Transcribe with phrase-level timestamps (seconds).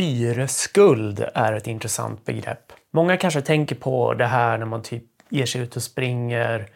[0.00, 2.72] Syreskuld är ett intressant begrepp.
[2.92, 6.66] Många kanske tänker på det här när man typ ger sig ut och springer.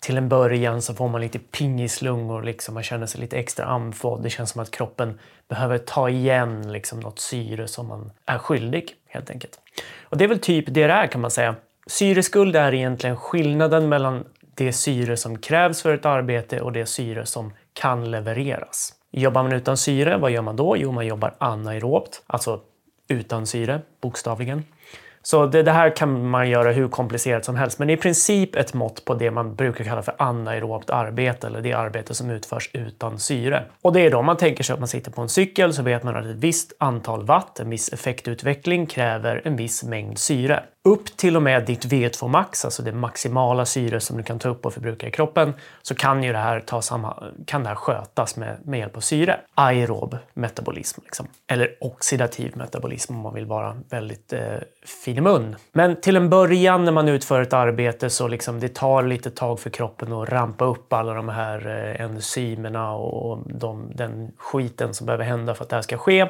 [0.00, 2.74] Till en början så får man lite pingislungor, liksom.
[2.74, 4.22] man känner sig lite extra andfådd.
[4.22, 5.18] Det känns som att kroppen
[5.48, 9.60] behöver ta igen liksom, något syre som man är skyldig, helt enkelt.
[10.02, 11.54] Och det är väl typ det det är kan man säga.
[11.86, 14.24] Syreskuld är egentligen skillnaden mellan
[14.54, 18.97] det syre som krävs för ett arbete och det syre som kan levereras.
[19.18, 20.76] Jobbar man utan syre, vad gör man då?
[20.76, 22.60] Jo, man jobbar anaerobt, alltså
[23.08, 24.64] utan syre, bokstavligen.
[25.22, 28.74] Så det, det, här kan man göra hur komplicerat som helst, men i princip ett
[28.74, 33.18] mått på det man brukar kalla för anaerobt arbete, eller det arbete som utförs utan
[33.18, 33.64] syre.
[33.82, 36.02] Och det är då man tänker sig att man sitter på en cykel så vet
[36.02, 41.16] man att ett visst antal watt, en viss effektutveckling, kräver en viss mängd syre upp
[41.16, 44.66] till och med ditt V2 max, alltså det maximala syre som du kan ta upp
[44.66, 48.36] och förbruka i kroppen, så kan ju det här, ta samma, kan det här skötas
[48.36, 49.40] med, med hjälp av syre.
[49.54, 51.26] Aerob metabolism, liksom.
[51.46, 54.40] eller oxidativ metabolism om man vill vara väldigt eh,
[54.84, 55.56] fin i mun.
[55.72, 59.60] Men till en början när man utför ett arbete så liksom det tar lite tag
[59.60, 65.06] för kroppen att rampa upp alla de här eh, enzymerna och de, den skiten som
[65.06, 66.28] behöver hända för att det här ska ske.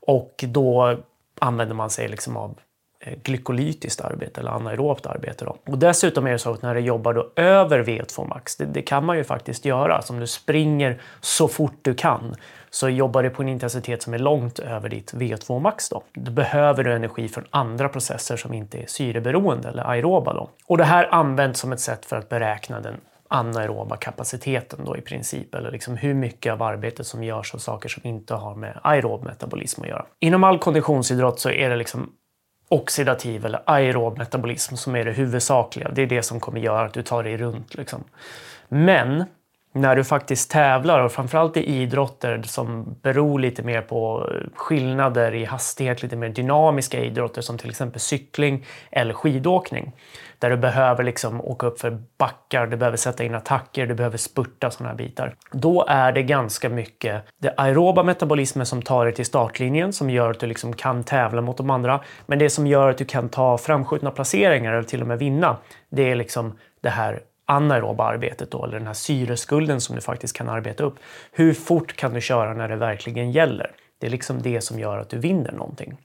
[0.00, 0.98] Och då
[1.38, 2.58] använder man sig liksom av
[3.04, 5.44] Eh, glykolytiskt arbete eller anaerobt arbete.
[5.44, 5.56] Då.
[5.66, 8.82] Och dessutom är det så att när du jobbar då över V2 max, det, det,
[8.82, 12.34] kan man ju faktiskt göra, som du springer så fort du kan,
[12.70, 15.88] så jobbar du på en intensitet som är långt över ditt V2 max.
[15.88, 16.02] Då.
[16.12, 20.34] då behöver du energi från andra processer som inte är syreberoende eller aeroba.
[20.34, 20.50] Då.
[20.66, 22.94] Och det här används som ett sätt för att beräkna den
[23.28, 27.88] anaeroba kapaciteten då i princip, eller liksom hur mycket av arbetet som görs av saker
[27.88, 30.06] som inte har med aerob metabolism att göra.
[30.18, 32.12] Inom all konditionsidrott så är det liksom
[32.72, 35.90] oxidativ eller aerob metabolism som är det huvudsakliga.
[35.90, 37.74] Det är det som kommer göra att du tar dig runt.
[37.74, 38.04] Liksom.
[38.68, 39.24] Men
[39.72, 45.44] när du faktiskt tävlar och framförallt i idrotter som beror lite mer på skillnader i
[45.44, 49.92] hastighet, lite mer dynamiska idrotter som till exempel cykling eller skidåkning.
[50.38, 54.18] Där du behöver liksom åka upp för backar, du behöver sätta in attacker, du behöver
[54.18, 55.34] spurta sådana här bitar.
[55.52, 60.30] Då är det ganska mycket det aeroba metabolismen som tar dig till startlinjen som gör
[60.30, 62.00] att du liksom kan tävla mot de andra.
[62.26, 65.56] Men det som gör att du kan ta framskjutna placeringar eller till och med vinna,
[65.90, 70.36] det är liksom det här anaeroba arbetet då, eller den här syreskulden som du faktiskt
[70.36, 70.94] kan arbeta upp.
[71.32, 73.70] Hur fort kan du köra när det verkligen gäller?
[73.98, 75.96] Det är liksom det som gör att du vinner någonting.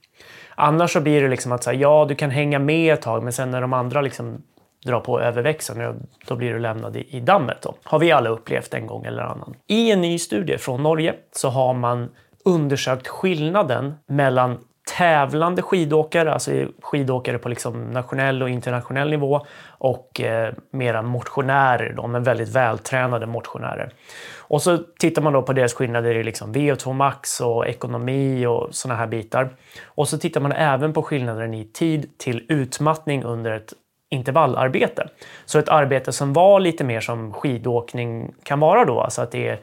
[0.54, 3.32] Annars så blir det liksom att säga, ja, du kan hänga med ett tag, men
[3.32, 4.42] sen när de andra liksom
[4.86, 7.62] drar på överväxeln, då blir du lämnad i, i dammet.
[7.62, 7.74] Då.
[7.82, 9.54] Har vi alla upplevt en gång eller annan.
[9.66, 12.08] I en ny studie från Norge så har man
[12.44, 14.58] undersökt skillnaden mellan
[14.98, 16.50] tävlande skidåkare, alltså
[16.82, 23.26] skidåkare på liksom nationell och internationell nivå och eh, mera motionärer, då, men väldigt vältränade
[23.26, 23.92] motionärer.
[24.38, 28.68] Och så tittar man då på deras skillnader i liksom VO2 max och ekonomi och
[28.70, 29.48] sådana här bitar.
[29.84, 33.72] Och så tittar man även på skillnaden i tid till utmattning under ett
[34.10, 35.08] intervallarbete.
[35.44, 39.48] Så ett arbete som var lite mer som skidåkning kan vara då, alltså att det
[39.48, 39.58] är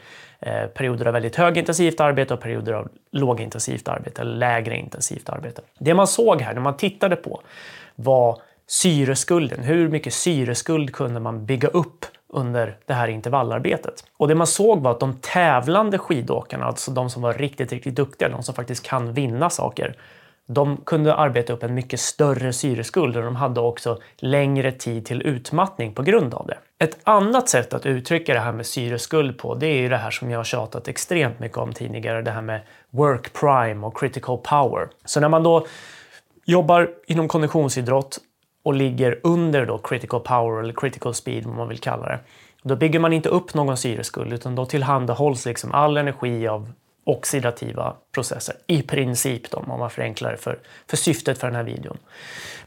[0.45, 5.61] Eh, perioder av väldigt högintensivt arbete och perioder av lågintensivt arbete eller lägre intensivt arbete.
[5.79, 7.41] Det man såg här när man tittade på
[7.95, 9.63] var syreskulden.
[9.63, 14.03] Hur mycket syreskuld kunde man bygga upp under det här intervallarbetet?
[14.17, 17.95] Och det man såg var att de tävlande skidåkarna, alltså de som var riktigt, riktigt
[17.95, 19.95] duktiga, de som faktiskt kan vinna saker,
[20.47, 25.21] de kunde arbeta upp en mycket större syreskuld och de hade också längre tid till
[25.21, 26.57] utmattning på grund av det.
[26.79, 30.11] Ett annat sätt att uttrycka det här med syreskuld på det är ju det här
[30.11, 34.37] som jag har tjatat extremt mycket om tidigare, det här med work prime och critical
[34.37, 34.87] power.
[35.05, 35.67] Så när man då
[36.45, 38.17] jobbar inom konditionsidrott
[38.63, 42.19] och ligger under då critical power eller critical speed, vad man vill kalla det,
[42.63, 46.71] då bygger man inte upp någon syreskuld utan då tillhandahålls liksom all energi av
[47.05, 48.55] oxidativa processer.
[48.67, 51.97] I princip då, om man förenklar det för, för syftet för den här videon.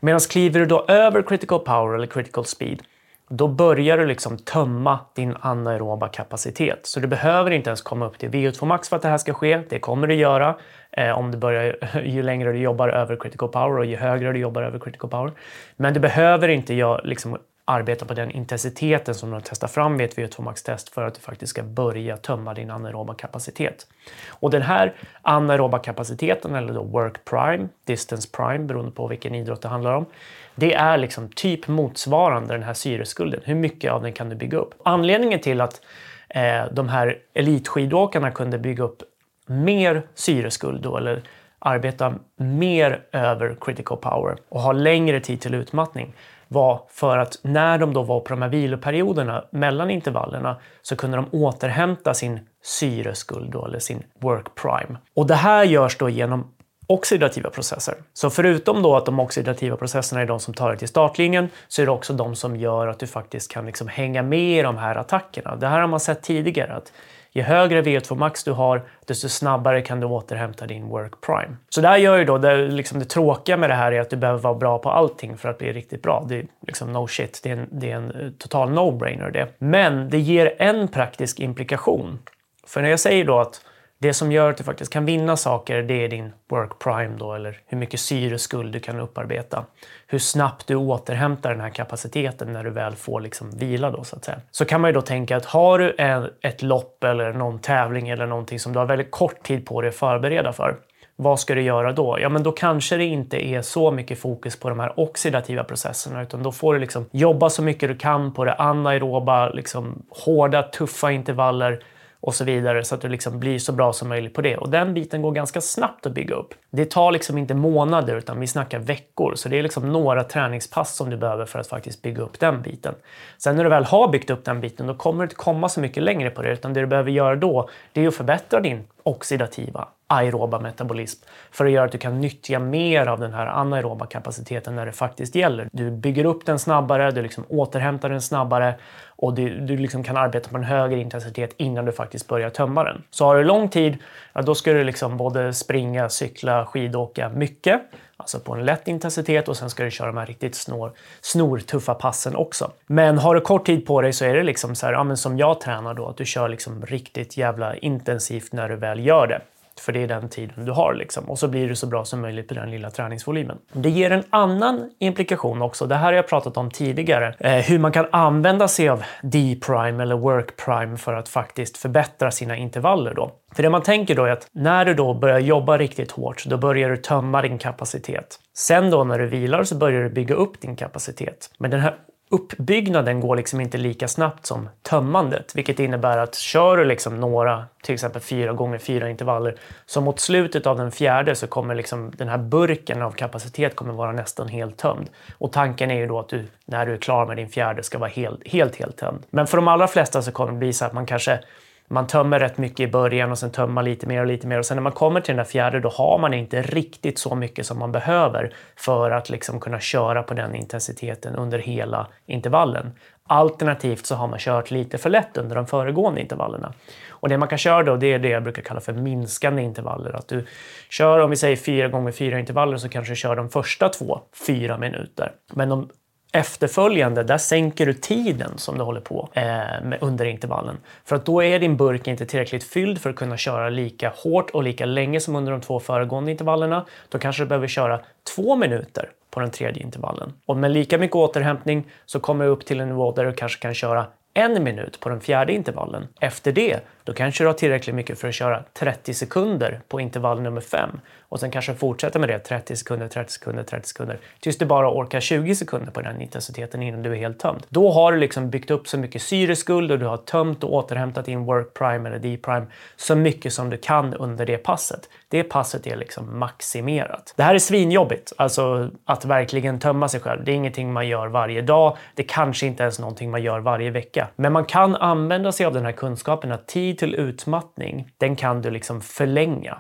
[0.01, 2.83] Medan kliver du då över critical power eller critical speed
[3.29, 6.81] då börjar du liksom tömma din anaeroba kapacitet.
[6.83, 9.35] Så du behöver inte ens komma upp till VO2 max för att det här ska
[9.35, 9.63] ske.
[9.69, 10.57] Det kommer du göra
[10.91, 14.39] eh, om du börjar, ju längre du jobbar över critical power och ju högre du
[14.39, 15.33] jobbar över critical power.
[15.77, 20.09] Men du behöver inte gör, liksom, arbeta på den intensiteten som de testar fram vid
[20.09, 23.87] ett VO2 max-test för att du faktiskt ska börja tömma din anaeroba kapacitet.
[24.29, 29.63] Och den här anaeroba kapaciteten, eller då work prime, distance prime beroende på vilken idrott
[29.63, 30.07] det handlar om,
[30.55, 33.41] det är liksom typ motsvarande den här syreskulden.
[33.45, 34.75] Hur mycket av den kan du bygga upp?
[34.85, 35.81] Anledningen till att
[36.29, 39.03] eh, de här elitskidåkarna kunde bygga upp
[39.47, 41.23] mer syreskuld då, eller
[41.59, 46.15] arbeta mer över critical power och ha längre tid till utmattning
[46.49, 51.17] var för att när de då var på de här viloperioderna mellan intervallerna så kunde
[51.17, 54.99] de återhämta sin syreskuld då, eller sin work prime.
[55.15, 56.53] Och det här görs då genom
[56.87, 57.95] oxidativa processer.
[58.13, 61.83] Så förutom då att de oxidativa processerna är de som tar dig till startlinjen så
[61.83, 64.77] är det också de som gör att du faktiskt kan liksom hänga med i de
[64.77, 65.57] här attackerna.
[65.57, 66.75] Det här har man sett tidigare.
[66.75, 66.93] att
[67.33, 71.57] ju högre VO2 max du har, desto snabbare kan du återhämta din work prime.
[71.69, 74.11] Så det här gör ju då, det, liksom det tråkiga med det här är att
[74.11, 76.27] du behöver vara bra på allting för att bli riktigt bra.
[76.29, 79.49] Det är liksom no shit, det är en, det är en eh, total no-brainer det.
[79.59, 82.19] Men det ger en praktisk implikation.
[82.67, 83.61] För när jag säger då att
[84.01, 87.35] det som gör att du faktiskt kan vinna saker, det är din work prime då,
[87.35, 89.65] eller hur mycket syreskuld du kan upparbeta.
[90.07, 94.17] Hur snabbt du återhämtar den här kapaciteten när du väl får liksom vila då så
[94.17, 94.41] att säga.
[94.51, 98.09] Så kan man ju då tänka att har du en, ett lopp eller någon tävling
[98.09, 100.77] eller någonting som du har väldigt kort tid på dig att förbereda för.
[101.17, 102.19] Vad ska du göra då?
[102.21, 106.23] Ja, men då kanske det inte är så mycket fokus på de här oxidativa processerna
[106.23, 110.63] utan då får du liksom jobba så mycket du kan på det anaeroba, liksom hårda,
[110.63, 111.83] tuffa intervaller
[112.21, 114.57] och så vidare så att du liksom blir så bra som möjligt på det.
[114.57, 116.55] Och den biten går ganska snabbt att bygga upp.
[116.71, 119.35] Det tar liksom inte månader utan vi snackar veckor.
[119.35, 122.63] Så det är liksom några träningspass som du behöver för att faktiskt bygga upp den
[122.63, 122.95] biten.
[123.39, 125.81] Sen när du väl har byggt upp den biten då kommer du inte komma så
[125.81, 128.85] mycket längre på det utan det du behöver göra då det är att förbättra din
[129.09, 134.07] oxidativa aeroba metabolism för att göra att du kan nyttja mer av den här anaeroba
[134.07, 135.69] kapaciteten när det faktiskt gäller.
[135.73, 138.75] Du bygger upp den snabbare, du liksom återhämtar den snabbare
[139.07, 142.85] och du, du liksom kan arbeta på en högre intensitet innan du faktiskt börjar tömma
[142.85, 143.03] den.
[143.11, 143.99] Så har du lång tid,
[144.33, 147.83] ja, då ska du liksom både springa, cykla, skidåka mycket,
[148.21, 151.95] alltså på en lätt intensitet och sen ska du köra de här riktigt snor, snortuffa
[151.95, 152.73] passen också.
[152.87, 155.17] Men har du kort tid på dig så är det liksom så här, ja, men
[155.17, 159.27] som jag tränar då, att du kör liksom riktigt jävla intensivt när du väl gör
[159.27, 159.41] det.
[159.81, 161.31] För det är den tiden du har liksom.
[161.31, 163.59] Och så blir du så bra som möjligt på den lilla träningsvolymen.
[163.73, 165.87] Det ger en annan implikation också.
[165.87, 167.35] Det här har jag pratat om tidigare.
[167.39, 172.31] Eh, hur man kan använda sig av D-prime eller work prime för att faktiskt förbättra
[172.31, 173.31] sina intervaller då.
[173.55, 176.57] För det man tänker då är att när du då börjar jobba riktigt hårt, då
[176.57, 178.39] börjar du tömma din kapacitet.
[178.57, 181.51] Sen då när du vilar så börjar du bygga upp din kapacitet.
[181.59, 181.95] Men den här
[182.31, 187.65] uppbyggnaden går liksom inte lika snabbt som tömmandet, vilket innebär att kör du liksom några,
[187.83, 192.13] till exempel fyra gånger fyra intervaller, så mot slutet av den fjärde så kommer liksom
[192.17, 195.11] den här burken av kapacitet kommer vara nästan helt tömd.
[195.39, 197.99] Och tanken är ju då att du, när du är klar med din fjärde, ska
[197.99, 199.23] vara helt, helt, helt tömd.
[199.31, 201.41] Men för de allra flesta så kommer det bli så att man kanske
[201.89, 204.59] man tömmer rätt mycket i början och sen tömmer man lite mer och lite mer
[204.59, 207.35] och sen när man kommer till den där fjärde då har man inte riktigt så
[207.35, 212.93] mycket som man behöver för att liksom kunna köra på den intensiteten under hela intervallen.
[213.31, 216.73] Alternativt så har man kört lite för lätt under de föregående intervallerna.
[217.11, 220.13] Och det man kan köra då, det är det jag brukar kalla för minskande intervaller.
[220.13, 220.47] Att du
[220.91, 224.21] kör, om vi säger fyra gånger fyra intervaller, så kanske du kör de första två
[224.47, 225.33] fyra minuter.
[225.53, 225.89] Men de
[226.33, 229.43] efterföljande, där sänker du tiden som du håller på eh,
[229.83, 230.79] med under intervallen.
[231.05, 234.51] För att då är din burk inte tillräckligt fylld för att kunna köra lika hårt
[234.51, 236.87] och lika länge som under de två föregående intervallerna.
[237.09, 238.01] Då kanske du behöver köra
[238.35, 240.33] två minuter på den tredje intervallen.
[240.47, 243.63] Och med lika mycket återhämtning så kommer du upp till en nivå där du kanske
[243.63, 246.09] kan köra en minut på den fjärde intervallen.
[246.21, 250.41] Efter det, då kanske du har tillräckligt mycket för att köra 30 sekunder på intervall
[250.41, 254.59] nummer 5 och sen kanske fortsätta med det 30 sekunder, 30 sekunder, 30 sekunder tills
[254.59, 257.67] du bara orkar 20 sekunder på den intensiteten innan du är helt tömd.
[257.69, 261.25] Då har du liksom byggt upp så mycket syreskuld och du har tömt och återhämtat
[261.25, 262.67] din work prime eller D-prime
[262.97, 265.09] så mycket som du kan under det passet.
[265.29, 267.35] Det passet är liksom maximerat.
[267.37, 270.45] Det här är svinjobbigt, alltså att verkligen tömma sig själv.
[270.45, 271.97] Det är ingenting man gör varje dag.
[272.15, 274.29] Det kanske inte ens någonting man gör varje vecka.
[274.37, 278.63] Men man kan använda sig av den här kunskapen att tid till utmattning, den kan
[278.63, 279.79] du liksom förlänga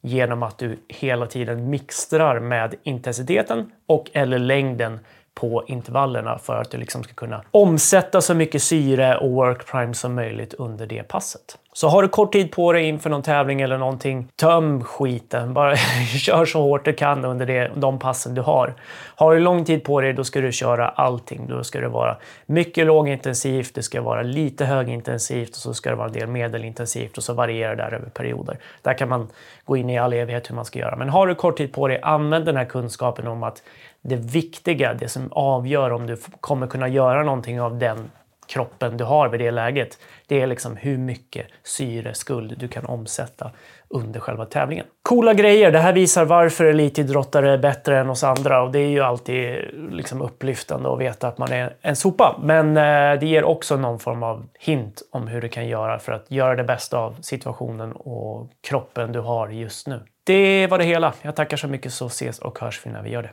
[0.00, 5.00] genom att du hela tiden mixtrar med intensiteten och eller längden
[5.34, 9.94] på intervallerna för att du liksom ska kunna omsätta så mycket syre och work prime
[9.94, 11.58] som möjligt under det passet.
[11.78, 15.54] Så har du kort tid på dig inför någon tävling eller någonting, töm skiten.
[15.54, 15.76] Bara
[16.18, 18.74] kör så hårt du kan under det, de passen du har.
[19.14, 21.46] Har du lång tid på dig, då ska du köra allting.
[21.48, 22.16] Då ska det vara
[22.46, 27.16] mycket lågintensivt, det ska vara lite högintensivt och så ska det vara en del medelintensivt
[27.16, 28.58] och så varierar det där över perioder.
[28.82, 29.28] Där kan man
[29.64, 30.96] gå in i all evighet hur man ska göra.
[30.96, 33.62] Men har du kort tid på dig, använd den här kunskapen om att
[34.02, 38.10] det viktiga, det som avgör om du kommer kunna göra någonting av den
[38.48, 43.50] kroppen du har vid det läget, det är liksom hur mycket syreskuld du kan omsätta
[43.88, 44.86] under själva tävlingen.
[45.02, 45.70] Coola grejer!
[45.70, 49.58] Det här visar varför elitidrottare är bättre än oss andra och det är ju alltid
[49.90, 52.40] liksom upplyftande att veta att man är en sopa.
[52.42, 56.12] Men eh, det ger också någon form av hint om hur du kan göra för
[56.12, 60.00] att göra det bästa av situationen och kroppen du har just nu.
[60.24, 61.14] Det var det hela.
[61.22, 63.30] Jag tackar så mycket så ses och hörs vi när vi gör det.